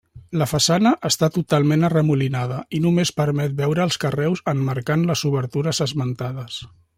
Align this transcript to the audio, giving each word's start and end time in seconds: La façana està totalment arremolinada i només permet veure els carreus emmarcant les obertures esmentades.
La 0.41 0.45
façana 0.51 0.93
està 1.09 1.27
totalment 1.35 1.87
arremolinada 1.89 2.57
i 2.77 2.81
només 2.85 3.11
permet 3.21 3.53
veure 3.63 3.85
els 3.89 3.99
carreus 4.05 4.43
emmarcant 4.55 5.05
les 5.11 5.25
obertures 5.31 5.85
esmentades. 5.91 6.59